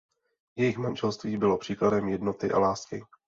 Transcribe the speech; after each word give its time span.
Jejich 0.55 0.77
manželství 0.77 1.37
bylo 1.37 1.57
příkladem 1.57 2.07
jednoty 2.07 2.51
a 2.51 2.59
lásky. 2.59 3.03